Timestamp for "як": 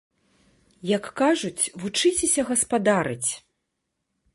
0.97-1.05